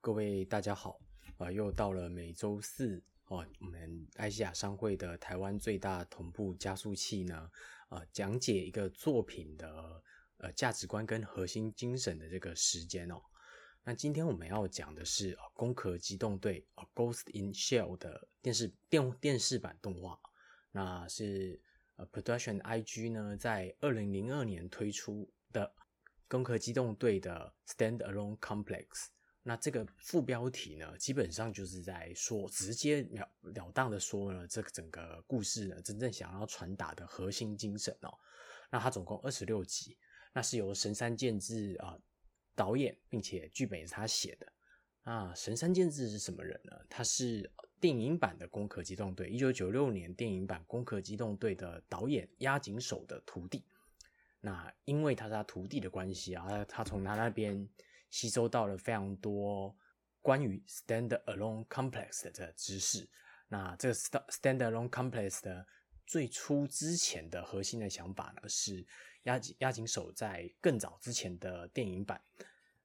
[0.00, 1.00] 各位大家好，
[1.38, 7.50] 啊，又到了每周四哦，我们爱西亚商会的台湾最大同步加速器呢，
[7.88, 10.02] 啊，讲解一个作品的
[10.36, 13.20] 呃价值观跟核心精神的这个时间哦。
[13.82, 20.16] 那今天我们要讲的是《攻壳机动队》啊，《Ghost in Shell》的电视电电视版动画，
[20.70, 21.60] 那是
[21.96, 25.74] 呃 Production IG 呢在二零零二年推出的。
[26.30, 29.06] 攻壳机动队的 Standalone Complex，
[29.48, 38.12] 那这个副标题呢，基本上就是在说，直接了了当的说了这个整个故事呢，真正想要传达的核心精神哦。
[38.70, 39.96] 那它总共二十六集，
[40.34, 41.98] 那是由神山健治啊
[42.54, 44.52] 导演，并且剧本也是他写的。
[45.04, 46.78] 啊，神山健治是什么人呢？
[46.90, 53.64] 他是电影版的攻壳机动队，一九九六年电影版攻壳机动队的导演押井守的徒弟。
[54.42, 57.66] 那因为他是他徒弟的关系啊，他他从他那边
[58.10, 59.76] 吸收到了非常多
[60.20, 63.08] 关于 standalone complex 的这知识。
[63.48, 65.66] 那这个 stand-alone complex 的
[66.06, 68.86] 最初之前的核心的想法呢，是
[69.22, 72.22] 押押井守在更早之前的电影版，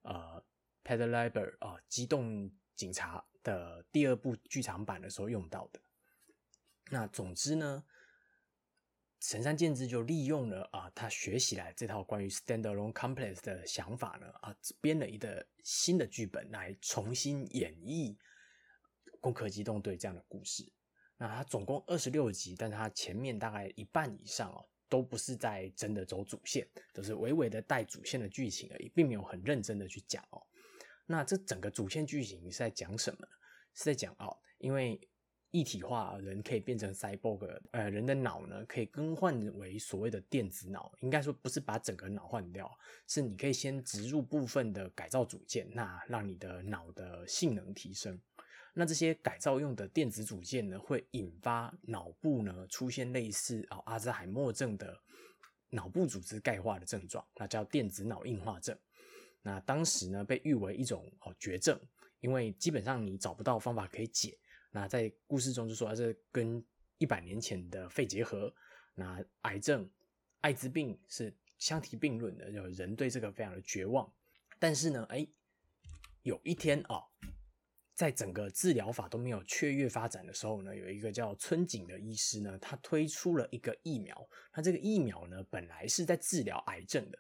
[0.04, 0.44] 呃
[0.84, 5.80] ，Pad Liber 啊，机动警察的第二部剧场版的时候用到的。
[6.90, 7.84] 那总之呢。
[9.24, 18.14] 神山健治就利用了啊，他学习来这套关于 standalone complex 的想法呢，啊，编了一个新的剧本来重新演绎
[19.22, 20.70] 《攻壳机动队》这样的故事。
[21.16, 30.46] 那它总共二十六集，但他前面大概一半以上哦，都不是在真的走主线，都是微微的带主线的剧情而已，并没有很认真的去讲哦。
[31.06, 33.28] 那这整个主线剧情是在讲什么呢？
[33.74, 35.00] 是在讲哦，因为。
[35.54, 42.68] 一体化，人可以变成 cyborg，呃，人的脑呢可以更换为所谓的电子脑，应该说不是把整个脑换掉，
[43.08, 48.20] 是你可以先植入部分的改造组件，那让你的脑的性能提升。
[48.74, 55.00] 那这些改造用的电子组件呢，会引发脑部呢出现类似啊阿兹海默症的
[55.70, 58.76] 脑部组织钙化的症状，那叫电子脑硬化症。
[59.44, 61.80] 那当时呢被誉为一种哦绝症，
[62.22, 64.36] 因为基本上你找不到方法可以解。
[64.76, 66.66] 那在故事中就说，这跟
[66.98, 68.52] 一百年前的肺结核、
[68.96, 69.88] 那癌症、
[70.42, 74.12] 艾滋病是相提并论的，有人对这个非常的绝望。
[74.58, 75.28] 但是呢，哎，
[76.24, 77.04] 有一天啊，
[77.94, 84.28] 在整个治疗法都没有雀跃发展的时候呢，有一个叫春景的医师呢，他推出了一个疫苗。
[84.56, 87.20] 那这个疫苗呢，本来是在治疗癌症的，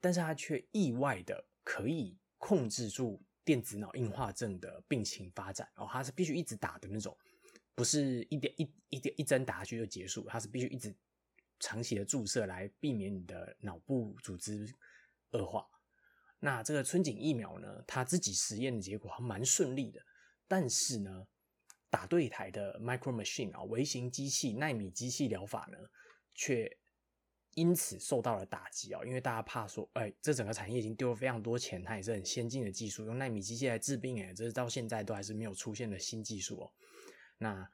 [0.00, 3.20] 但是他却意外的可以控制住。
[3.44, 7.16] 电子脑硬化症的病情发展哦，它是必须一直打的那种，
[7.74, 10.94] 不是一点一一点一针打下去就结束，它是必须一直
[11.60, 14.74] 长期的注射来避免你的脑部组织
[15.30, 15.66] 恶化。
[16.40, 20.00] 那这个春景疫苗呢，它自己实验的结果还蛮顺利的，
[20.48, 21.26] 但是呢，
[21.90, 25.78] 打对台的 micro machine 啊，微型机器、纳米机器疗法呢，
[26.34, 26.78] 却。
[27.54, 36.72] 因此受到了打击啊，因为大家怕说，哎，这整个产业已经丢了非常多钱，它也是很先进的技术，用纳米机器来治病，哎，这是到现在都还是没有出现的新技术哦。
[37.38, 37.68] 那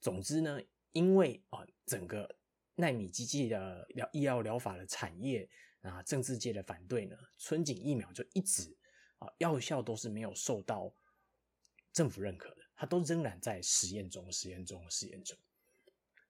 [0.00, 0.60] 总之呢，
[0.92, 2.36] 因为啊，整个
[2.74, 5.48] 纳米机器的疗医疗疗法的产业
[5.82, 8.76] 啊，政治界的反对呢，春景疫苗就一直
[9.18, 10.94] 啊，药效都是没有受到
[11.92, 15.38] 政府认可的，它都仍然在实验中、实验中、实验中。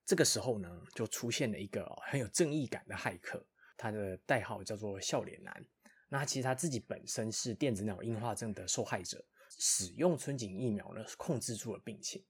[0.06, 3.44] 这个时候呢，就出现了一个很有正义感的骇客，
[3.76, 5.64] 他的代号叫做笑脸男。
[6.08, 9.24] 那其实他自己本身是电子脑硬化症的受害者，
[9.58, 12.22] 使用春景疫苗呢，控制住了病情。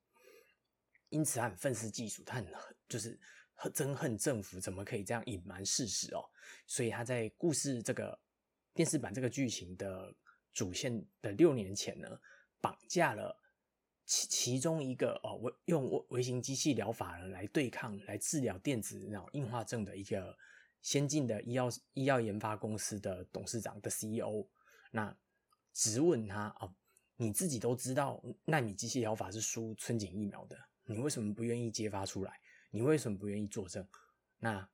[1.09, 2.47] 因此他很愤世嫉俗，他很
[2.89, 3.19] 就是
[3.55, 6.25] 很憎恨政府怎么可以这样隐瞒事实哦。
[6.67, 8.19] 所以他在故事这个
[8.73, 10.15] 电视版这个剧情的
[10.53, 12.09] 主线的六年前呢，
[12.61, 13.37] 绑架了。
[14.07, 20.37] 其其中一个哦，微用微微型机器疗法呢来对抗、来治疗电子脑硬化症的一个
[20.83, 24.47] 先进的医药医药研发公司的董事长的 CEO，
[24.91, 25.17] 那
[25.73, 26.75] 质问他哦，
[27.17, 32.39] 你自己都知道纳米机器疗法是输春景疫苗的，你为什么不愿意揭发出来？
[32.71, 33.87] 你为什么不愿意作证？
[34.39, 34.69] 那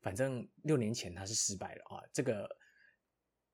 [0.00, 2.48] 反正六年前他是失败了啊，这个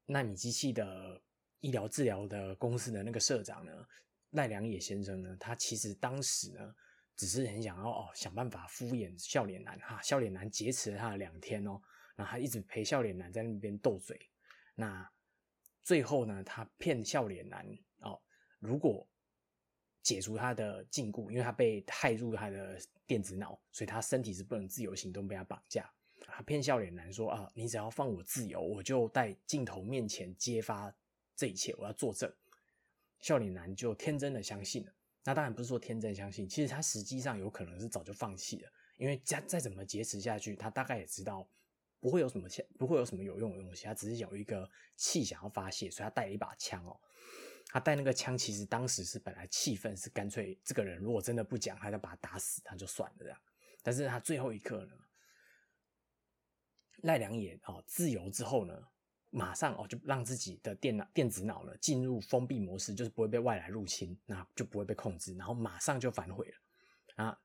[0.07, 1.23] 纳米机器的
[1.61, 3.87] 医疗治疗的公司的那个社长呢？
[4.33, 6.75] 赖良野先生呢，他其实当时呢，
[7.17, 11.81] 只是很想要哦，想办法敷衍笑脸男哈，笑脸男劫持了他两天哦，
[12.15, 14.31] 然后他一直陪笑脸男在那边斗嘴，
[14.75, 15.11] 那
[15.83, 17.67] 最后呢，他骗笑脸男
[18.01, 18.21] 哦，
[18.59, 19.09] 如果
[20.03, 25.91] 解除他的禁锢，因为他被害入他的电子脑，所以他身体是不能自由行动，被他绑架，
[26.27, 30.95] 他骗笑脸男说啊，你只要放我自由，我就在镜头面前揭发
[31.35, 32.31] 这一切，我要作证。
[33.21, 34.93] 笑脸男就天真的相信了。
[35.25, 41.47] 那当然不是说天真相信，其实他实际上有可能是早就放弃了，因为再再怎么劫持下去，他大概也知道
[42.01, 46.99] 不会有什么钱，不会有什么有用的东西，他只是有一个气想要发泄，所以他带了一把枪哦。
[47.71, 53.39] 他带那个枪，其实当时是本来气愤，是干脆这个人如果真的不讲，他就把他打死，他就算了这样。
[53.83, 54.95] 但是他最后一刻呢，
[57.03, 58.89] 赖良也哦自由之后呢，
[59.31, 67.39] 马上哦就让自己的电脑电子脑呢进入封闭模式，就是不会被外来入侵，那就不会被控制，然后马上就反悔了啊。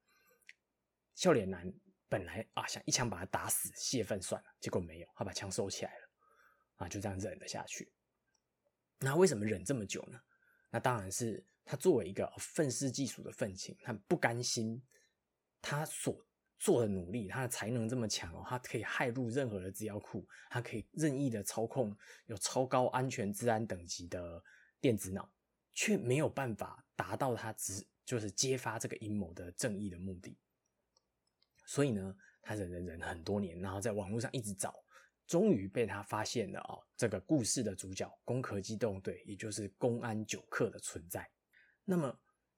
[1.16, 1.72] 笑脸男
[2.10, 6.10] 本来啊想一枪把他打死泄愤算了，结果没有，他把枪收起来了
[6.78, 7.92] 啊，就这样忍了下去。
[9.00, 10.20] 那为什么忍这么久呢？
[10.72, 14.82] 那当然是他作为一个愤世嫉俗的愤青，他不甘心
[15.62, 16.26] 他所
[16.63, 21.94] 做的努力，他的才能这么强哦，他可以害入任何的资料库，他可以任意的操控
[22.27, 24.42] 有超高安全治安等级的
[24.80, 25.30] 电子脑，
[25.74, 30.38] 却没有办法达到他只就是揭发这个阴谋的正义的目的。
[31.65, 34.74] 所以呢，他忍忍忍很多年，然后在网络上一直找。
[35.25, 36.83] 终于被他发现了哦！
[36.98, 41.27] 这个故事的主角——攻壳机动队，也就是公安九课的存在。
[41.86, 42.13] 那么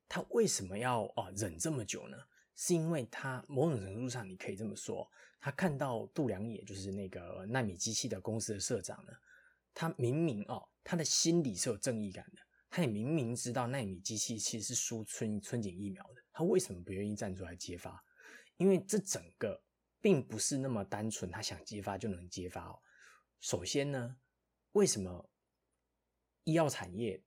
[0.10, 2.18] 他为什么要啊忍这么久呢？
[2.56, 5.10] 是因为他某种程度上，你可以这么说，
[5.40, 9.14] 他看到杜良野就是那个纳米机器的公司的社长呢，
[9.74, 18.04] 他明明哦，他的心里是有正义感的，他也明明知道纳米机器其实是输春春景疫苗的，他为什么不愿意站出来揭发？
[18.58, 19.62] 因为这整个。
[20.02, 22.80] 并不是那么单纯，他想揭发就能揭发哦。
[23.40, 24.18] 首先呢，
[24.74, 25.32] 为什么
[26.44, 27.24] 医药产业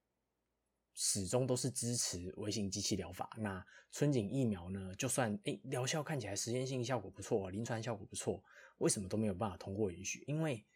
[1.01, 3.31] 始终都是支持微型机器疗法？
[3.39, 4.93] 那春景疫苗呢？
[4.97, 8.43] 就算诶疗效看起来实验性效果不错，临床效果不错，
[8.79, 10.25] 为什么都没有办法通过允许？
[10.27, 10.67] 因为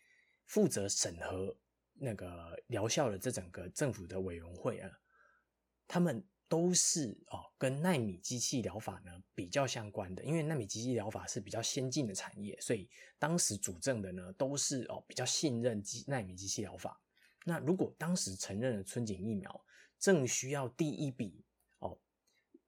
[0.47, 1.57] 负责审核
[1.95, 4.89] 那个疗效的这整个政府的委员会啊，
[5.89, 6.25] 他们。
[6.49, 17.01] 都是哦，跟纳米机器疗法呢比较相关的，因为纳米机器疗法是比较先进的产业，所以当时主政的呢都是哦比较信任机纳米机器疗法。
[17.47, 19.65] 那如果当时承认了春景疫苗，
[20.03, 21.45] 正需要第一笔
[21.79, 21.97] 哦，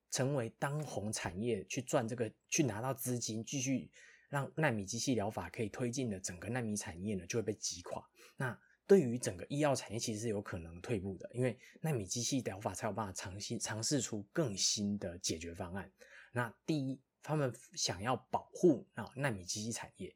[0.09, 3.91] 成为当红产业去赚这个，去拿到资金，继续
[4.29, 8.09] 让纳米机器疗法可以推进的整个纳米产业呢，就会被击垮。
[8.37, 15.91] 那对于整个医药产业，其实是有可能退步的，因为纳米机器疗法才有办法尝新尝试出更新的解决方案。
[16.31, 20.15] 那第一，他们想要保护啊纳米机器产业；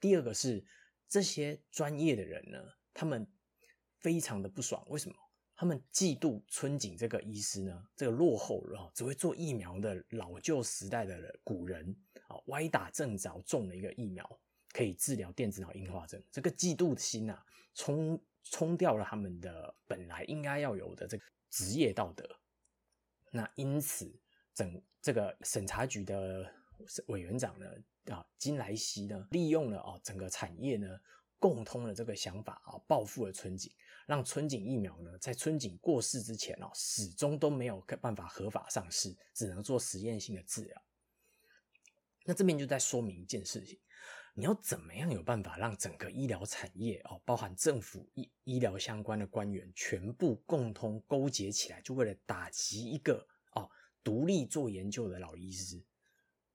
[0.00, 0.66] 第二个是
[1.08, 2.58] 这些专业的人呢，
[2.92, 3.24] 他们
[4.00, 4.84] 非常的不爽。
[4.88, 5.14] 为什么？
[5.60, 7.84] 他们嫉妒春景这个医师呢？
[7.94, 11.94] 这个落后啊，只会做疫苗的老旧时代的古人
[12.28, 14.40] 啊，歪打正着种了一个疫苗，
[14.72, 16.18] 可以治疗电子脑硬化症。
[16.30, 17.44] 这个嫉妒心啊！
[17.74, 22.26] 冲冲掉了他们的本来应该要有的这个职业道德，
[23.30, 24.10] 那因此
[24.54, 26.50] 整这个审查局的
[27.08, 27.66] 委员长呢
[28.06, 30.98] 啊金来熙呢利用了啊整个产业呢
[31.40, 33.72] 共通的这个想法啊报复了春景，
[34.06, 40.82] 让春景疫苗呢在春景过世之前哦始终都没有办法合法上市，只能做实验性的治疗。
[42.24, 43.80] 那这边就在说明一件事情。
[44.32, 53.68] 你要怎么样有办法让整个医疗产业哦，包含政府医医疗相关的官员全部共同勾结起来，就为了打击一个哦
[54.04, 55.82] 独立做研究的老医师？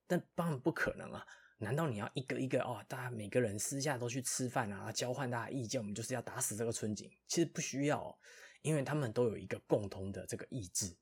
[0.07, 1.25] 但当然不可能啊！
[1.57, 7.09] 难道你要一个一个哦，大家每个人私下都去吃饭啊，交换大家意见，我们就是要打死这个村井？
[7.27, 8.17] 其实不需要，
[8.61, 10.95] 因为他们都有一个共同的这个意志，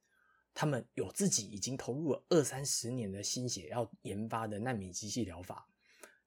[0.54, 5.68] 他们有自己已经投入了二三十年的心血要研发的纳米机器疗法。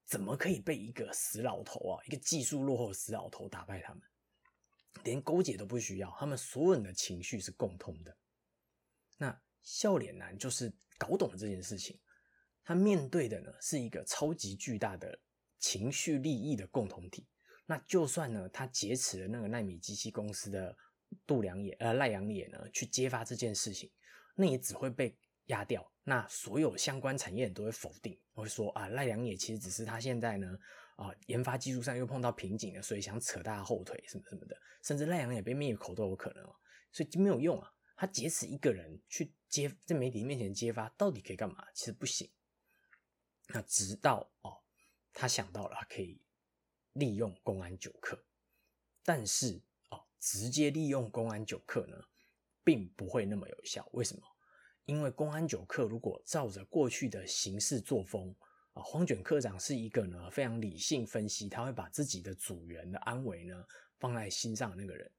[0.04, 4.02] 怎么可以被一个死老头啊，一个技术落后的死老头打败他们？
[5.04, 8.16] 连勾结都不需要，他们所有人的情绪是共通的。
[9.18, 11.98] 那笑脸男就是搞懂了这件事情，
[12.66, 15.18] 他面对的呢是一个超级巨大的
[15.58, 17.26] 情绪利益的共同体。
[17.64, 20.76] 那就算呢他劫持了那个纳米机器公司的
[21.26, 23.90] 度良野呃赖阳野呢去揭发这件事情，
[24.34, 25.16] 那也只会被。
[25.46, 30.58] 压掉，那所有相关产业都会否定，会说啊赖良野其实只是他现在呢
[30.96, 36.56] 啊研发技术上又碰到瓶颈了，所以想扯大家后腿什么什么的，甚至赖良也被灭口都有可能哦，
[36.90, 37.72] 所以就没有用啊。
[37.96, 41.64] 他劫持一个人去揭在媒体面前揭发，到底可以干嘛？
[41.72, 42.28] 其实不行。
[43.48, 44.58] 那直到哦
[45.12, 46.20] 他想到了可以
[46.92, 48.22] 利用公安九课，
[49.02, 51.96] 但是哦直接利用公安九课呢，
[52.64, 53.88] 并不会那么有效。
[53.92, 54.22] 为什么？
[54.84, 58.34] 因为公安九课如果照着过去的行事作风
[58.72, 63.64] 啊，荒卷科长是一个呢非常理性分析，他会把自己的组员的安危呢
[63.98, 64.76] 放在心上的。
[64.76, 65.10] 那个人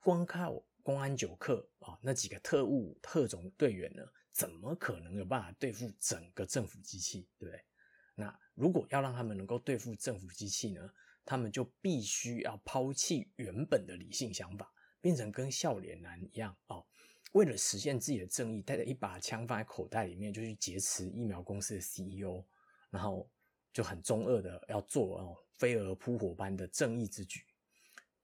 [0.00, 7.64] 光靠公安九课啊那几个特务特种队员呢，怎么可能有办法对付整个政府机器，对不对？
[8.14, 10.92] 那如果要让他们能够对付政府机器呢，
[11.24, 16.86] 他们就必须要抛弃原本的理性想法，变成跟笑脸男一样哦，
[17.32, 22.44] 为了实现自己的正义，带着一把枪放在口袋里面，就去劫持疫苗公司的 CEO，
[22.90, 23.30] 然后
[23.72, 27.44] 就很中二的要做哦飞蛾扑火般的正义之举。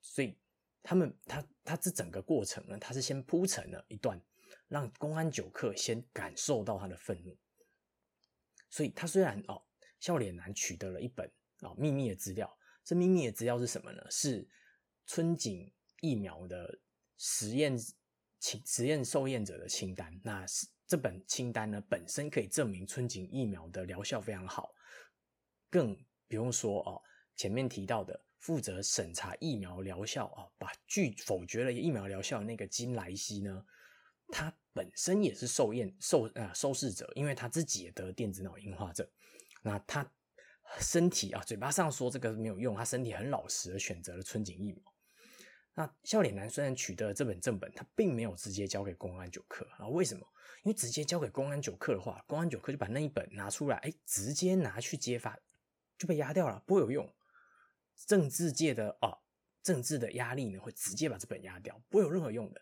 [0.00, 0.36] 所以
[0.82, 4.20] 他们他他这整个过程呢，他是先铺成了一段，
[4.68, 7.36] 让公安九课先感受到他的愤怒。
[8.70, 9.62] 所以他虽然哦。
[9.98, 11.26] 笑脸男取得了一本
[11.60, 14.10] 啊秘密的资料，这秘密的资料是什么呢？
[14.10, 14.46] 是
[15.06, 16.78] 春景疫苗的
[17.16, 17.74] 实验
[18.38, 20.20] 清实验受验者的清单。
[20.22, 24.70] 那是这本清单呢，本身可以证明春景疫苗的疗效非常好，
[25.70, 25.96] 更
[26.28, 27.00] 不用说哦，
[27.34, 33.64] 前面提到的负责审查疫苗疗效啊，把拒否决了疫苗疗效那个金莱西呢，
[34.28, 39.06] 他本身也是受验受啊受试者，因为他自己也得电子脑硬化症。
[39.62, 40.10] 那他
[40.80, 44.82] 身体啊，嘴巴上说这个没有用，他身体很老实的选择了春景疫苗。
[45.74, 49.86] 那笑脸男虽然取得了这本正本，他并没有直接交给公安九课啊？
[49.88, 50.26] 为什么？
[50.62, 55.38] 因为直接交给公安九课的话，公安九课就把那一本拿出来，哎，直接拿去揭发，
[55.98, 57.14] 就被压掉了，不会有用。
[58.06, 59.18] 政治界的啊，
[59.62, 62.60] 政治的压力呢，会直接把这本压掉，不会有任何用的。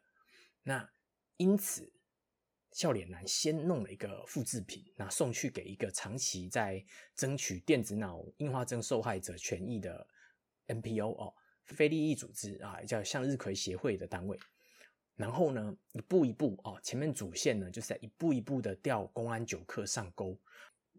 [0.63, 0.91] 那
[1.37, 1.93] 因此。
[2.73, 10.05] 笑脸男先弄了一个复制品，那送去给一个长期在争取电子脑硬化症受害者权益的
[10.67, 11.33] NPO 哦，
[11.67, 14.37] 非利益组织啊，叫向日葵协会的单位。
[15.15, 20.37] 然后呢，一步一步哦，前面主线呢就是在一步一步的调公安九课上钩。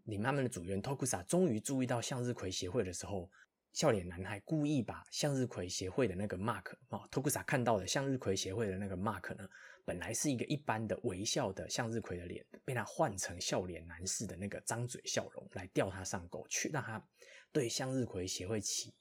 [0.02, 3.30] 你慢慢的组员 Tokusa 终于注意到向日葵协会的时候，
[3.76, 9.46] 笑脸男还故意把向日葵协会的那个 mark 啊，Tokusa 看到的向日葵协会的那个 mark 呢。
[9.84, 17.06] 本来是一个一般的微笑的向日葵的脸，被他换成笑脸男士的那个张嘴笑容来钓他上钩，去让他
[17.52, 18.94] 对向日葵协会起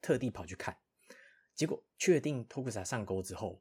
[0.00, 0.78] 特地跑去看，
[1.56, 3.60] 结果确定托库萨上钩之后，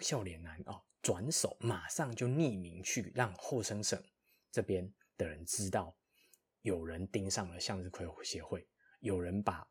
[0.00, 3.98] 笑脸男啊转手马上就匿名去让后生省
[4.52, 5.96] 这边的人知道，
[6.60, 8.68] 有人盯上了向日葵协会，
[9.00, 9.66] 有人把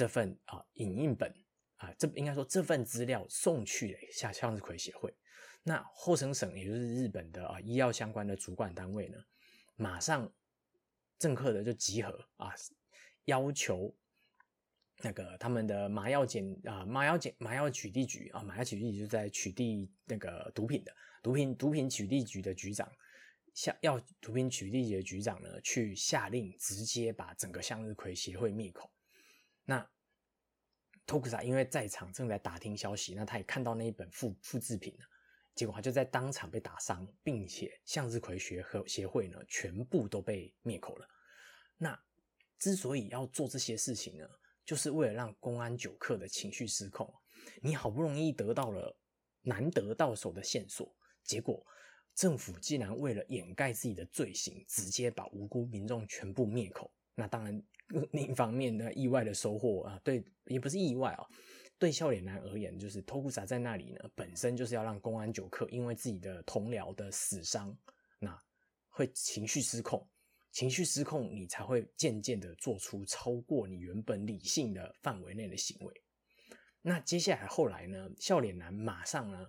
[0.00, 1.30] 这份啊影印本
[1.76, 5.14] 啊这应该说这份资料送去了向向日葵协会。
[5.62, 9.18] 那后生省，也就是日本的啊医药相关的主管单位呢，
[9.76, 10.32] 马上
[11.18, 12.54] 政客的就集合啊，
[13.26, 13.94] 要求
[15.02, 22.90] 那个他们的麻药检啊麻药检麻药取缔局啊麻药取缔局就在取缔那个毒品的毒品毒品取缔局的局长
[23.52, 28.90] 下要毒品取缔局的局长呢去下令直接把整个向日葵协会灭口。
[29.70, 29.88] 那
[31.06, 35.04] 托克萨因为在场正在打听消息，那他也看到那一本复复制品了。
[35.54, 41.06] 结果他就在当场被打伤，并且向日葵学和协会呢全部都被灭口了。
[41.76, 41.96] 那
[42.58, 44.28] 之所以要做这些事情呢，
[44.64, 47.08] 就是为了让公安九课的情绪失控。
[47.62, 48.98] 你好不容易得到了
[49.42, 51.64] 难得到手的线索，结果
[52.16, 56.92] 政府竟然为了掩盖自己的罪行，直接把无辜民众全部灭口。
[57.14, 57.62] 那当然，
[58.12, 61.26] 另一方面呢，意外的收获啊，对，也不是意外啊。
[61.78, 67.74] 对笑脸男而言，就是托库萨在那里呢，本身就是要让公安九课因为自己的同僚的死伤，
[68.18, 68.38] 那
[68.90, 70.06] 会情绪失控，
[70.52, 76.02] 情绪失控，你才会渐渐的做出超过你原本理性的范围内的行为。
[76.82, 79.46] 那接下来后来呢，笑脸男马上呢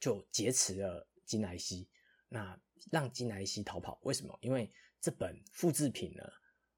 [0.00, 1.90] 就劫持了金莱西，
[2.30, 2.58] 那
[2.90, 4.00] 让金莱西逃跑。
[4.02, 4.34] 为什么？
[4.40, 6.22] 因为这本复制品呢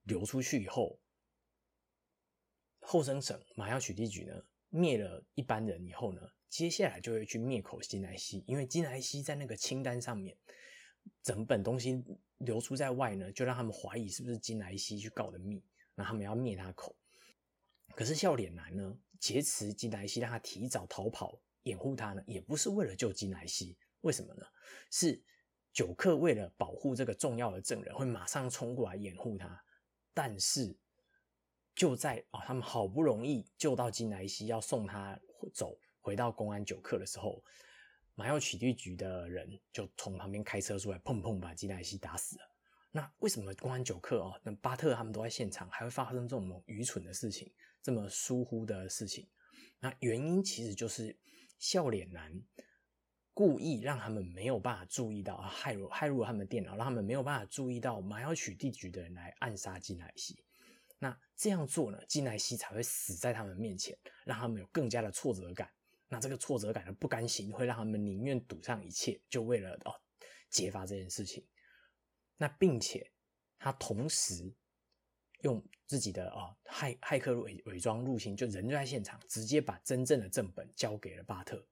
[0.05, 1.01] 流出去以后。
[2.81, 10.37] 后生省马药取缔局呢灭了一般人以后呢，接下来就会去灭口金莱西，因为金莱西在那个清单上面，
[11.23, 12.03] 整本东西
[12.39, 15.63] 流出在外呢，就让他们怀疑是不是金莱西去告的密，
[15.95, 16.97] 那他们要灭他口。
[17.95, 24.47] 可是笑脸男呢劫持金莱西，让他提早逃跑，掩护他呢，也不是为了救金莱西，为什么呢？
[24.91, 25.23] 是
[25.73, 29.63] 九克为了保护这个重要的证人，会马上冲过来掩护他，
[30.15, 30.77] 但是。
[31.73, 35.19] 就在啊，他们好不容易救到金莱西，要送他
[35.55, 37.43] 走回到公安九课的时候，
[38.15, 42.43] 麻药取缔局的人就从旁边开车出来，砰砰把金莱西打死了。
[42.91, 47.51] 那为什么公安九课啊，那巴特他们都在现场，还会发生这种愚蠢的事情，
[47.81, 49.27] 这么疏忽的事情？
[49.79, 51.19] 那原因其实就是
[51.59, 52.31] 笑脸男
[53.41, 60.45] 故意让他们没有办法注意到，害入害入他们电脑，让他们没有办法注意到麻药取缔局的人来暗杀金莱西。
[60.99, 65.71] 那这样做呢，金莱西才会死在他们面前，让他们有更加的挫折感。
[66.07, 69.95] 那这个挫折感的不甘心，会让他们宁愿赌上一切，就为了哦
[70.51, 71.43] 揭发这件事情。
[72.37, 73.11] 那并且
[73.59, 74.53] 他同时
[75.41, 81.67] 用自己的哦骇骇客伪伪装入侵，就人就在现场，直接把真正的正本交给了巴特。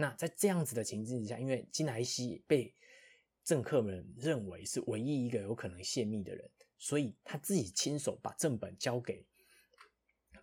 [0.00, 2.74] 那在这样子的情境之下，因为金莱西被
[3.44, 9.26] 政客们认为是唯一一个有可能泄密的人，所以他自己亲手把正本交给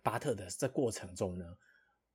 [0.00, 1.58] 巴特的这过程中呢。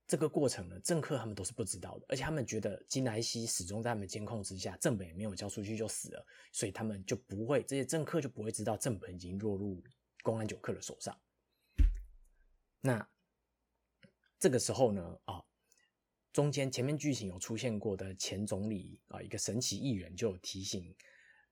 [0.05, 9.83] 这个过程呢，政客他们都是不知道的，而且他们觉得金莱西始终在他们监控之下，正本也没有交出去就死了，所以他们就不会，这些政客就不会知道正本已经落入
[10.21, 11.17] 公安九课的手上。
[12.81, 13.05] 那
[14.39, 15.43] 这个时候呢，啊，
[16.33, 20.93] 中间前面剧情有出现过的前总理啊，一个神奇议员就有提醒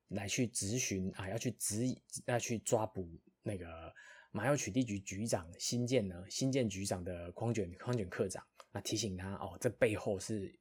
[0.09, 1.85] 来去执询啊，要去执
[2.25, 3.07] 要去抓捕
[3.41, 3.93] 那个。
[4.33, 10.57] 马药取缔局局长新建呢，新建局长的匡卷匡卷科长，那提醒他哦，这背后是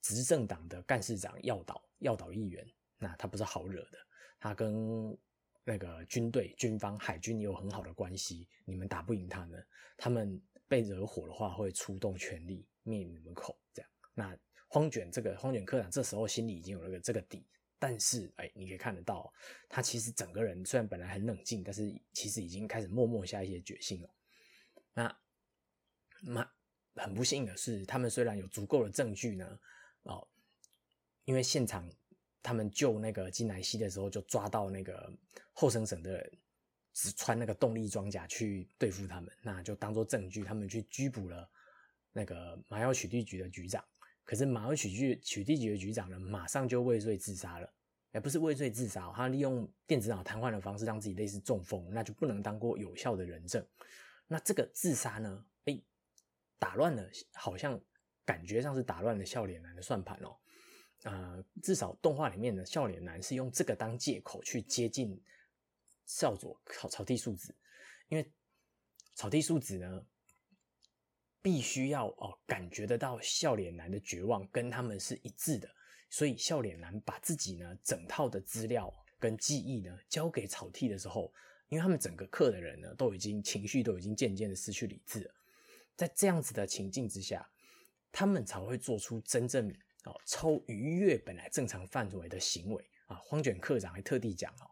[0.00, 3.98] 执政党的干事长要倒要倒议员，那他不是好惹的，
[4.38, 5.14] 他跟
[5.62, 9.66] 那个军队军方海军有很好的关系，你们打不赢他们，
[9.98, 17.46] 他们被惹火的话会出动全力灭你们口，这样，那荒卷这个荒卷科长这时候心里已经有了个这个底。
[17.82, 19.32] 但是，哎，你可以看得到，
[19.66, 24.10] 他其实整个人虽然本来很冷静，但是其实已经开始默默下一些决心了。
[24.92, 25.18] 那，
[26.20, 26.52] 那
[26.96, 29.58] 很不幸的是，他们虽然有足够的证据呢，
[30.02, 30.28] 哦，
[31.24, 31.90] 因为现场
[32.42, 35.10] 他们救那个金南希的时候，就抓到那个
[35.54, 36.38] 后生省的人，
[36.92, 41.50] 只穿那个动力装甲去对付他们，那就当做证据，他们去拘捕了
[42.12, 43.84] 那个麻药取缔局的局长。
[44.22, 47.68] 可是马尔取缔取缔局的局长呢，马上就畏罪自杀了，
[48.12, 53.66] 也不是畏罪自杀，他利用电子脑瘫痪的方式让自己类似中风，那就不能当过有效的人证。
[54.28, 55.82] 那这个自杀呢，哎，
[56.60, 57.80] 打乱了，好像
[58.24, 60.36] 感觉上是打乱了笑脸男的算盘哦。
[61.02, 65.20] 呃，至少动画里面的笑脸男是用这个当借口去接近
[66.06, 67.52] 少佐草草地树子，
[68.08, 68.30] 因为
[69.14, 70.06] 草地树子呢。
[71.42, 75.68] 必须要哦，感觉得到笑脸男的绝望跟他们是一致的，
[76.10, 81.32] 所以笑脸男把自己呢整套的资料跟记忆呢交给草剃的时候，
[81.68, 85.34] 因为他们整个课的人呢都已经情绪都已经渐渐的失去理智了，
[85.96, 87.48] 在这样子的情境之下，
[88.12, 89.68] 他们才会做出真正
[90.04, 93.16] 哦超逾越本来正常范围的行为啊。
[93.16, 94.69] 荒卷课长还特地讲哦。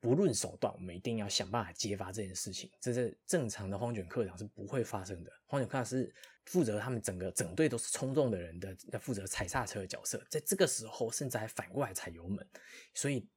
[0.00, 2.70] 不论手段，我们一定要想办法揭发这件事情。
[2.80, 5.32] 这是正常的荒卷课长是不会发生的。
[5.46, 10.24] 荒卷课长是负责他们整个整队都是冲动的人的，要负责踩刹车的角色。
[10.30, 12.48] 在这个时候，甚至还反过来踩油门。
[12.94, 13.28] 所以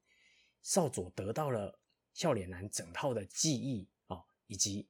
[0.62, 1.80] 少佐得到了
[2.14, 4.88] 笑脸男整套的记忆啊，以及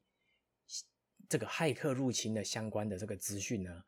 [1.30, 3.82] 这个骇客入侵的相关的这个资讯呢，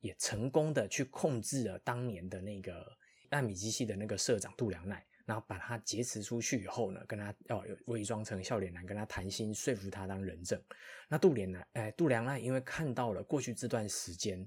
[0.00, 2.98] 也成功的去控制了当年的那个
[3.30, 5.06] 纳米机器的那个社长杜良奈。
[5.28, 10.58] 然后把他劫持出去以后呢，跟他要伪装成笑脸男，跟他谈心，说服他当人证。
[11.06, 14.40] 那杜脸男，哎，杜良奈因为看到了过去这段时间，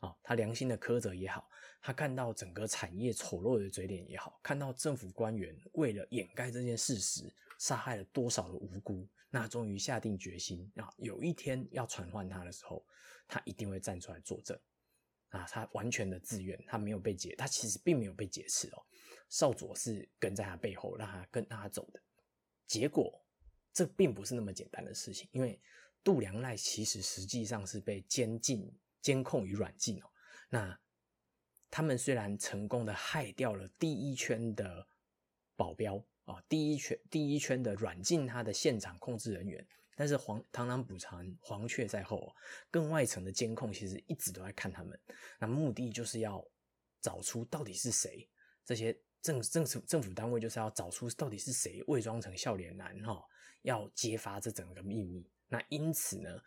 [0.00, 1.46] 啊，他良心的苛责也好，
[1.82, 12.82] 他看到整个产业丑陋的嘴脸也好，看到政府官员为了掩盖这件事实，杀害了多少的无辜，那终于下定决心啊，有一天要传唤他的时候，
[13.28, 14.58] 他一定会站出来作证。
[15.32, 18.82] 啊，他完全的自愿，他没有被劫，他其实并没有被劫持哦。
[19.28, 22.00] 少佐是跟在他背后，让他跟他走的。
[22.66, 23.24] 结果，
[23.72, 25.58] 这并不是那么简单的事情，因为
[26.04, 30.10] 杜良赖其实实际上是被监禁、监控与软禁哦。
[30.50, 30.78] 那
[31.70, 34.86] 他们虽然成功的害掉了第一圈的
[35.56, 39.66] 保镖啊，第一圈第一圈的软禁他的现场控制人员。
[39.94, 42.34] 但是黄螳螂捕蝉，黄雀在后。
[42.70, 44.98] 更外层的监控其实一直都在看他们，
[45.38, 46.42] 那目的就是要
[47.00, 48.28] 找出到底是谁。
[48.64, 53.22] 这些政政府政府单位就是要找出到底是谁伪装成笑脸男哈，
[53.62, 55.30] 要揭发这整个秘密。
[55.48, 56.40] 那因此呢，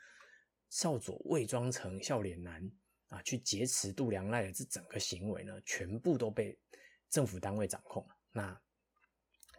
[0.69, 2.71] 少佐伪装成笑脸男
[3.09, 6.59] 啊，去劫持杜良赖的这整个行为呢，全部都被
[7.09, 8.05] 政府单位掌控。
[8.31, 8.59] 那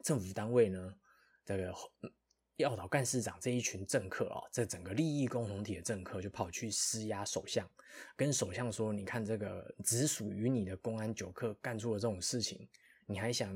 [0.02, 0.98] 政府单位呢，
[1.44, 1.72] 这个。
[2.56, 7.68] 要岛干事长这一群政客啊，这整个利益共同体的政客就跑去施压首相，
[8.16, 12.66] 跟首相说：“你看这个只属于你的公安九课干出了这种事情，
[13.06, 13.54] 你还想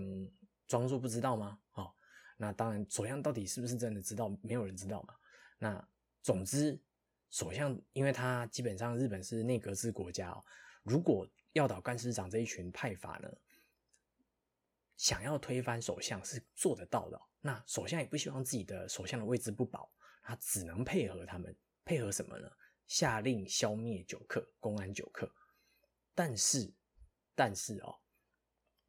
[0.66, 1.90] 装作不知道吗？”哦，
[2.36, 5.14] 那当然，首相到底是不是真的知道，没有人知道嘛。
[5.58, 5.88] 那
[6.22, 6.78] 总之，
[7.30, 10.44] 首相因为他基本上日本是内阁制国家哦，
[10.82, 13.30] 如果要岛干事长这一群派阀呢，
[14.98, 17.18] 想要推翻首相是做得到的。
[17.40, 19.90] 那首相也不希望自己的首相的位置不保，
[20.22, 22.50] 他只能配合他们，配合什么呢？
[22.87, 25.33] 下令消灭九克公安九克
[26.14, 26.74] 但是，
[27.35, 27.94] 但是哦，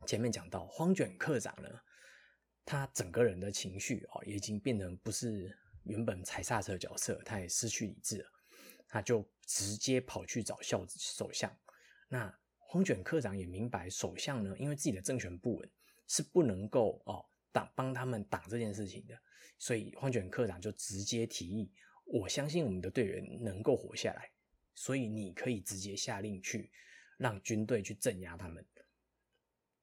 [0.08, 1.70] 前面讲到荒卷课长呢，
[2.66, 8.30] 他整个人的情绪哦，已经变成不是原本踩刹车角色，他也失去理智了，
[8.88, 11.56] 他就直接跑去找校首相。
[12.10, 15.72] 那荒卷课长也明白，首相呢，因为自己的政权不稳，
[16.08, 19.20] 是不能够哦挡帮他们挡这件事情的，
[19.58, 21.74] 所以荒卷课长就直接提议：
[22.06, 24.32] 我相信我们的队员能够活下来，
[24.76, 26.72] 所以你可以直接下令去。
[27.18, 28.66] 让军队去镇压他们，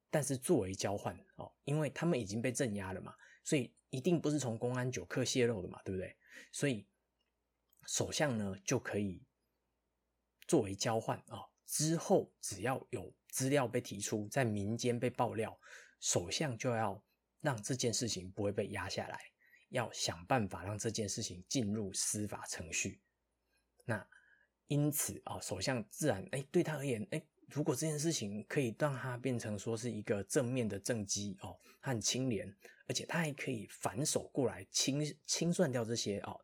[0.09, 6.17] 但是作为交换哦，因为他们已经被镇压了嘛，所以一定不是从公安九课泄露的嘛，对不对？
[6.51, 6.85] 所以
[7.85, 9.23] 首相呢就可以
[10.49, 15.57] 作为交换啊，之后只要有资料被提出，在民间被爆料，
[16.01, 17.01] 首相就要
[17.41, 19.19] 让这件事情不会被压下来，
[19.69, 23.01] 要想办法让这件事情进入司法程序。
[23.85, 24.07] 那。
[24.67, 36.39] 因此啊，首相自然哎，对他而言哎，如果这件事情可以让他变成说是一个正面的政绩哦，他很清廉，而且他还可以反手过来清清算掉这些哦，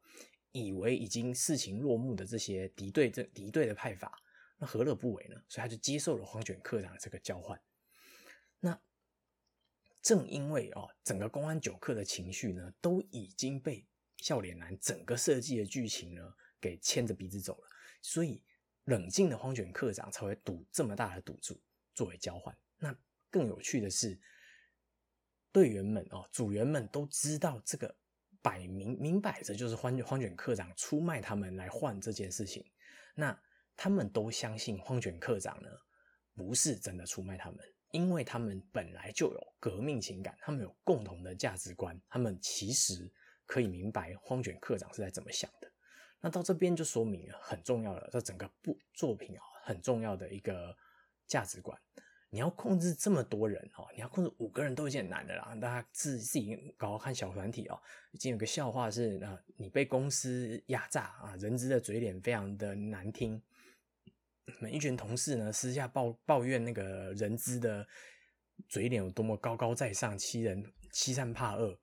[0.52, 4.20] 以为已经事情落幕的这些敌对这敌对的派法，
[4.58, 5.36] 那何乐不为呢？
[5.48, 7.62] 所以他就接受了黄卷科长这个交换。
[10.06, 13.84] 正因为哦，整个公安九课的情绪呢，都已经被
[14.18, 16.22] 笑脸男整个设计的剧情呢
[16.62, 17.68] 给牵着鼻子走了。
[18.04, 18.44] 所以，
[18.84, 21.60] 冷静的荒卷课长才会赌这么大的赌注
[21.96, 22.56] 作为交换。
[22.78, 22.96] 那
[23.32, 24.16] 更有趣的是，
[25.52, 27.98] 队员们哦，组员们都知道这个
[28.44, 32.64] 摆明明摆着就是荒荒卷课长出卖他们来换这件事情。
[33.16, 33.36] 那
[33.76, 35.70] 他们都相信荒卷课长呢
[36.36, 37.60] 不是真的出卖他们，
[37.92, 43.12] 因为他们本来就有革命情感，他们有共同的价值观，他们其实
[43.46, 45.72] 可以明白荒卷课长是在怎么想的。
[46.20, 50.76] 那到这边就说明了很重要的，这整个部作品啊，很重要的一个
[51.28, 51.80] 价值观。
[52.32, 55.56] 你要控制这么多人哦，你要控制五个人都已经很难的啦。
[55.62, 57.80] 大家自自己搞看小团体哦。
[58.12, 63.42] 已经有个笑话是啊，你被公司压榨啊，人资的嘴脸非常的难听。
[64.60, 67.86] 每一群同事呢，私下抱抱怨那个人资的
[68.70, 71.78] 嘴脸有多么高高在上，欺人欺善怕恶。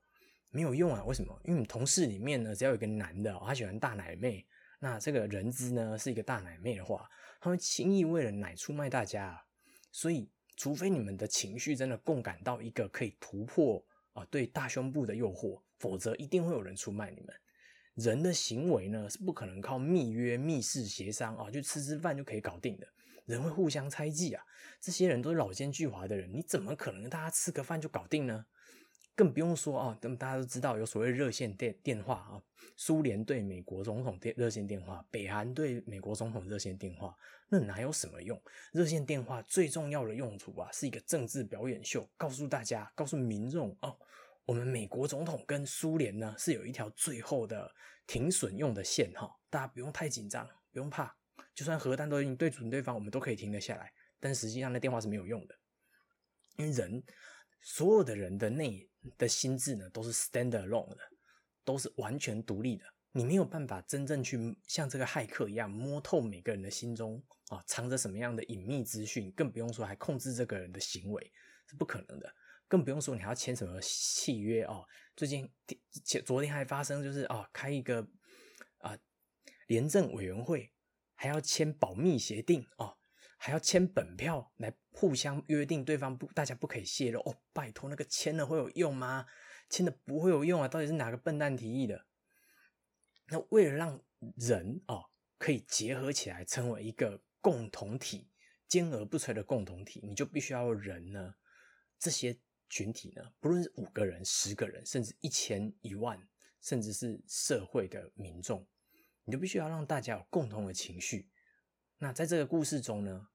[0.50, 1.02] 没有用啊？
[1.04, 1.40] 为什么？
[1.44, 4.46] 因为你同事里面呢，只要有一个男的，他喜欢大奶妹，
[4.78, 7.08] 那这个人资呢是一个大奶妹的话，
[7.40, 9.42] 他会轻易为了奶出卖大家。
[9.90, 17.34] 所以，除非你们的情绪真的共感到一个可以突破啊对大胸部的诱惑，否则一定会有人出卖你们。
[17.94, 22.86] 人的行为呢是不可能靠密约、密室协商啊，就吃吃饭就可以搞定的。
[23.26, 24.42] 人会互相猜忌啊，
[24.80, 28.46] 这些人都是老奸巨猾的人，你怎么可能大家吃个饭就搞定呢？
[29.14, 32.42] 更不用说啊，等大家都知道有所谓热线电电话啊，
[32.76, 37.14] 苏联对美国总统电热线电话，北韩对美国总统热线电话，
[37.48, 38.40] 那哪有什么用？
[38.72, 43.96] 热线电话最重要的用途啊，是一个政治表演秀，告诉大家，告诉民众哦，
[44.44, 47.70] 我们美国总统跟苏联呢是有一条最后的
[48.06, 51.14] 停损用的线哈，大家不用太紧张，不用怕，
[51.54, 53.92] 就算核弹都已经对准对方，我们都可以停得下来。
[54.18, 55.54] 但实际上那电话是没有用的，
[56.56, 57.02] 因为人。
[57.64, 60.98] 所有的人的内的心智呢，都是 stand alone 的，
[61.64, 62.84] 都是完全独立的。
[63.12, 71.32] 你没有办法真正去像这个骇客一样摸透每个人的心中啊，藏着什么样的隐秘资讯，更不用说还控制这个人的行为，
[71.68, 72.34] 是不可能的。
[72.72, 74.88] 更不用说你还要签什么契约哦。
[75.14, 75.46] 最近
[76.06, 78.08] 前昨天还发生，就是啊，开一个
[78.78, 78.96] 啊
[79.66, 80.72] 廉政委员会，
[81.14, 82.96] 还要签保密协定哦。
[83.36, 87.36] 还要签本票来互相约定对方不，大家不可以泄露哦。
[87.52, 89.26] 拜托，那个签了会有用吗？
[89.68, 90.66] 签的不会有用啊！
[90.66, 92.06] 到底是哪个笨蛋提议的？
[93.26, 94.02] 那为了让
[94.36, 98.30] 人哦可以结合起来成为一个共同体，
[98.66, 101.34] 坚而不摧的共同体，你就必须要人呢。
[101.98, 102.40] 这些
[102.72, 106.18] 群体呢，不论是五个人、十个人，甚至一千、一万，
[106.62, 108.66] 甚至是社会的民众，
[109.26, 111.28] 你就必须要让大家有共同的情绪。
[111.98, 113.28] 那在这个故事中呢？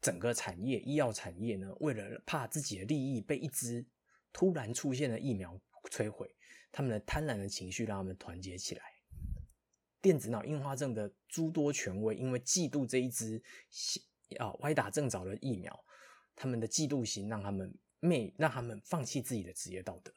[0.00, 3.86] 整个产业，医药产业呢，为了怕自己的利益被一支
[4.32, 6.34] 突然出现的疫苗摧毁，
[6.72, 8.82] 他们的贪婪的情绪让他们团结起来。
[10.00, 13.42] 电子脑硬化症的诸多权威，因为嫉妒这一支
[14.38, 15.84] 啊歪打正着的疫苗，
[16.34, 20.12] 他们的嫉妒心让他们没让他们放弃自己的职业道德。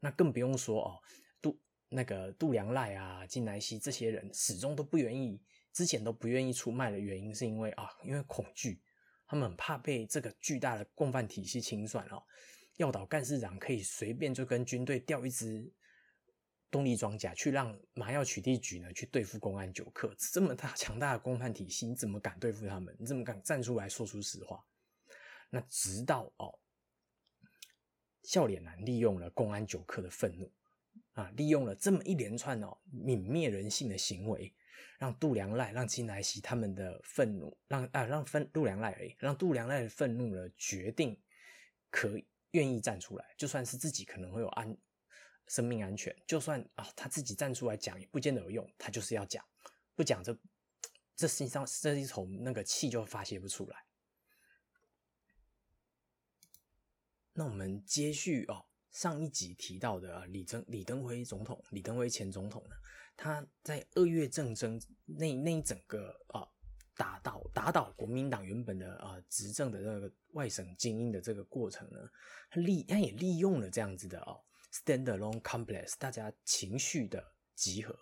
[0.00, 0.98] 那更不用说哦，
[1.42, 8.80] 杜那个杜良赖啊、金南希这些人始终都不愿意，之前都不愿意出卖的原因，是因为啊，因为恐惧。
[9.26, 12.22] 他们很怕被这个巨大的共犯体系清算哦，
[12.76, 15.70] 要岛干事长可以随便就跟军队调一支
[16.70, 22.96] 动力装甲去让麻药取缔局呢去对付公安九克，这么大 强大的共犯体系，你怎么敢对付他们？
[22.98, 24.64] 你怎么敢站出来说出实话？
[25.50, 26.58] 那直到哦，
[28.22, 30.52] 笑脸男利用了公安九克的愤怒
[31.12, 34.54] 啊，利用了这么一连串哦泯灭人性的行为，
[34.98, 41.20] 让杜良赖、让金来熙他们的愤怒，让啊让愤杜良赖而已，让杜良赖的愤怒呢决定
[41.90, 42.20] 可
[42.52, 44.76] 愿意站出来，就算是自己可能会有安。
[45.46, 48.70] 生命安全，就算啊他自己站出来讲，也不见得有用。
[48.76, 49.42] 他就是要讲，
[49.94, 50.38] 不讲这
[51.16, 53.87] 这实际上这一头那个气就发泄不出来。
[57.38, 62.74] 那我们接续哦，上一集提到的啊李登李登辉总统，李登辉前总统呢，
[63.16, 66.42] 他在二月政争那那一整个啊
[66.96, 72.00] 打倒打倒国民党原本的啊执政的那个外省精英的这个过程呢，
[72.50, 74.42] 他利他也利用了这样子的哦。
[74.72, 77.24] Standalone complex，大家情绪的
[77.54, 77.96] 集合，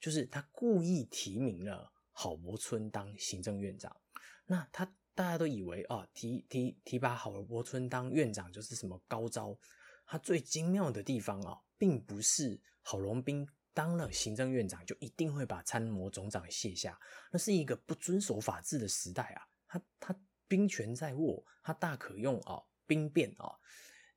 [0.00, 3.96] 就是他故意提名了郝柏村当行政院长。
[4.44, 9.58] 那他大家都以为啊，提提提拔郝柏村当院长就是什么高招。
[10.06, 16.98] 他最精妙的地方啊，并不是郝龙斌当了行政院长就一定会把参谋总长卸下，
[17.30, 19.42] 那是一个不遵守法治的时代啊。
[19.66, 20.14] 他他
[20.48, 23.52] 兵权在握，他大可用啊兵变啊。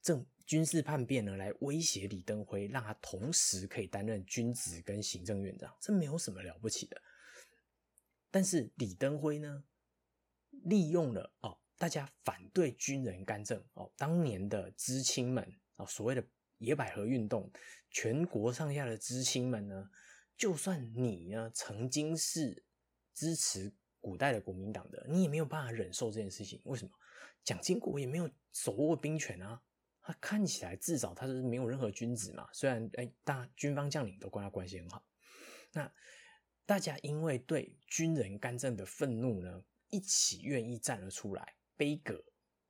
[0.01, 7.01] 政军事叛变呢，来威胁李登辉，让他同时可以担任军职跟行政院长，这没有什么了不起的。
[8.29, 9.63] 但是李登辉呢，
[10.65, 15.47] 利用了哦，大家反对军人干政哦，当年的知青们
[15.78, 16.23] 啊，所谓的
[16.58, 17.51] 野百合运动，
[17.89, 19.89] 全国上下的知青们呢，
[20.38, 22.65] 就算你呢曾经是
[23.13, 26.62] 支持古代的国民党的，你也没有办法忍受这件事情。
[26.65, 26.91] 为什么？
[27.43, 29.62] 蒋经国也没有手握兵权啊。
[30.01, 35.04] 他看起来至少他是没有任何君子嘛，虽然哎，大军方将领都跟他关系很好。
[35.73, 35.91] 那
[36.63, 42.24] 大家因为对军人干政的愤怒呢，一起愿意站了出来，背戈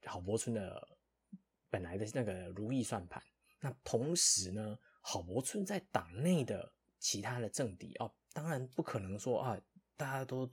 [0.04, 0.97] 郝柏村的
[1.69, 3.21] 本来的那个如意算盘。
[3.60, 9.62] 那同时呢，郝柏村在党内的其他的政敌哦，当然不可能说啊，
[9.95, 10.51] 大家都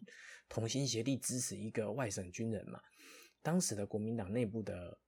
[0.49, 2.81] 同心协力支持一个外省军人嘛。
[3.43, 4.99] 当时的国民党内部的。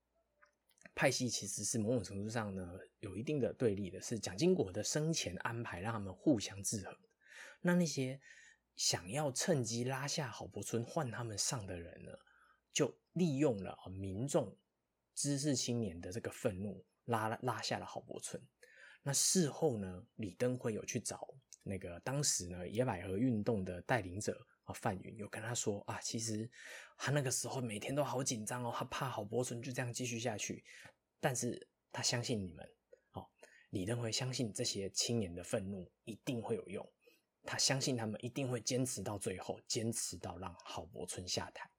[0.97, 6.97] 派系其实是某种程度上呢，有一定的对立的，是蒋经国的生前安排让他们互相制衡。
[7.63, 8.21] 那那些
[8.77, 12.13] 想要趁机拉下郝柏村换他们上的人呢，
[12.73, 14.57] 就利用了民众
[15.15, 18.43] 知识青年的这个愤怒，拉拉下了郝柏村。
[19.03, 21.29] 那事后呢，李登辉有去找
[21.63, 24.47] 那个当时呢野百合运动的带领者。
[24.65, 26.51] 啊，范云有跟他说啊，其实
[26.97, 30.65] 他那个时候每天都好紧张哦，他怕郝柏村就这样继续下去，
[31.21, 32.67] 但是他相信你们，
[33.13, 33.29] 哦，
[33.69, 36.93] 李登辉相信这些青年的愤怒一定会有用，
[37.45, 41.71] 他相信他们一定会坚持到最后，坚持到让郝柏村下台。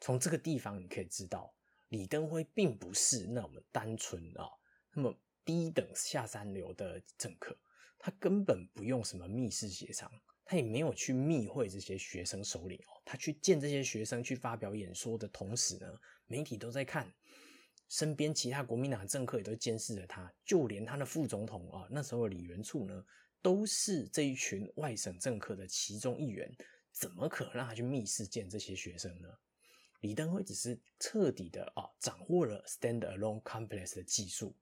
[0.00, 1.54] 从这个地方你可以知道，
[1.88, 4.48] 李登辉并不是那么单纯啊，
[4.92, 7.56] 那么低等下三流的政客，
[7.98, 10.10] 他根本不用什么密室协商。
[10.44, 15.86] 他也没有去密会这些学生首领哦，他去见这些学生去发表演说的同时呢，
[16.26, 17.10] 媒体都在看，
[17.88, 23.02] 身边其他国民党政客也都监视着他，就连他的副总统啊，那时候李元簇呢，
[23.42, 26.50] 都是这一群外省政客的其中一员，
[26.92, 29.28] 怎么可能让他去密室见这些学生呢？
[30.00, 34.56] 李登辉只是彻底的啊，掌握了 stand alone complex 的技术，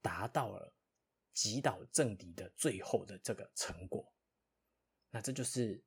[0.00, 0.72] 达到了
[1.32, 4.12] 击倒政敌的最后的这个成果。
[5.10, 5.82] 那这就是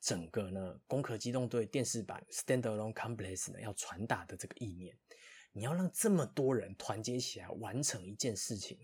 [0.00, 4.98] 整个呢，攻壳机动队电视版 Standalone Complex 呢要传达的这个意念。
[5.52, 8.78] 你要让这么多人团结起来完成一件事情，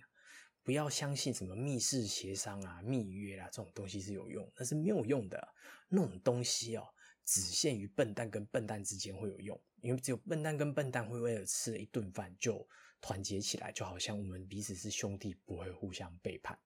[0.63, 5.55] 不要相信什么密室协商啊、密约啊这种东西是有用，那是没有用的。
[5.89, 6.87] 那种东西哦，
[7.25, 12.69] 只限于笨蛋跟笨蛋之间会有用，因为只有笨蛋跟笨蛋会为了吃一顿饭就
[13.01, 16.59] 团结起来，就好像我们彼此是兄弟，不会互相背叛。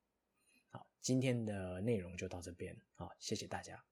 [0.71, 3.83] 好今天的内容就到这边，好，谢谢大家。